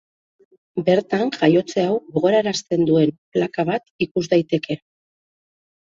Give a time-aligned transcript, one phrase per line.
[0.87, 4.79] Bertan jaiotze hau gogorarazten duen plaka bat ikus daiteke.